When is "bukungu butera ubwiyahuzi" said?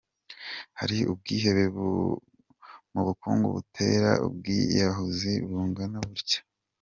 3.07-5.31